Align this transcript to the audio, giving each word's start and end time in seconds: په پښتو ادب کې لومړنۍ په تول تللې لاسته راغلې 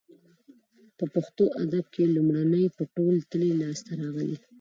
په 0.97 1.05
پښتو 1.13 1.43
ادب 1.63 1.85
کې 1.93 2.13
لومړنۍ 2.15 2.65
په 2.77 2.83
تول 2.93 3.15
تللې 3.29 3.51
لاسته 3.61 3.91
راغلې 4.01 4.37